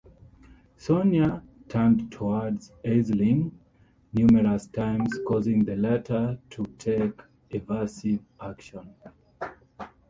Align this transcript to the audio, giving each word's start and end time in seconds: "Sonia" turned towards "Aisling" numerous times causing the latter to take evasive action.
"Sonia" 0.77 1.43
turned 1.69 2.11
towards 2.11 2.71
"Aisling" 2.83 3.51
numerous 4.13 4.65
times 4.65 5.13
causing 5.27 5.63
the 5.63 5.75
latter 5.75 6.39
to 6.49 6.63
take 6.79 7.21
evasive 7.51 8.21
action. 8.41 8.95